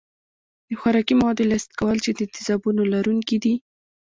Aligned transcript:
د 0.67 0.69
خوراکي 0.79 1.13
موادو 1.19 1.49
لست 1.51 1.69
کول 1.79 1.97
چې 2.05 2.11
د 2.13 2.21
تیزابونو 2.33 2.81
لرونکي 2.93 3.37
دي. 3.43 3.53